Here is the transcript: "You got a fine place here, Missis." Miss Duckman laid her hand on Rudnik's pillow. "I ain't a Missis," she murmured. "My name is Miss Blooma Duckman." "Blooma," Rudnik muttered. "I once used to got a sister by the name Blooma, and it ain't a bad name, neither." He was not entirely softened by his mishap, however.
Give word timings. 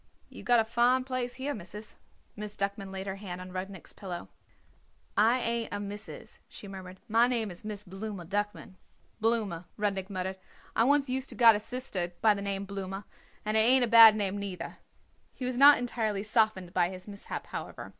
"You 0.29 0.41
got 0.41 0.59
a 0.59 0.65
fine 0.65 1.03
place 1.03 1.35
here, 1.35 1.53
Missis." 1.53 1.95
Miss 2.35 2.57
Duckman 2.57 2.91
laid 2.91 3.05
her 3.05 3.17
hand 3.17 3.39
on 3.39 3.51
Rudnik's 3.51 3.93
pillow. 3.93 4.29
"I 5.15 5.39
ain't 5.41 5.69
a 5.71 5.79
Missis," 5.79 6.39
she 6.49 6.67
murmured. 6.67 6.99
"My 7.07 7.27
name 7.27 7.51
is 7.51 7.63
Miss 7.63 7.83
Blooma 7.83 8.25
Duckman." 8.25 8.77
"Blooma," 9.21 9.65
Rudnik 9.77 10.09
muttered. 10.09 10.39
"I 10.75 10.85
once 10.85 11.07
used 11.07 11.29
to 11.29 11.35
got 11.35 11.55
a 11.55 11.59
sister 11.59 12.13
by 12.19 12.33
the 12.33 12.41
name 12.41 12.65
Blooma, 12.65 13.03
and 13.45 13.55
it 13.55 13.59
ain't 13.59 13.83
a 13.85 13.87
bad 13.87 14.15
name, 14.15 14.39
neither." 14.39 14.79
He 15.35 15.45
was 15.45 15.55
not 15.55 15.77
entirely 15.77 16.23
softened 16.23 16.73
by 16.73 16.89
his 16.89 17.07
mishap, 17.07 17.45
however. 17.45 17.89